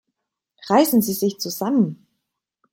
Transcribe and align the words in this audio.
Reißen 0.67 1.03
Sie 1.03 1.13
sich 1.13 1.37
zusammen! 1.37 2.07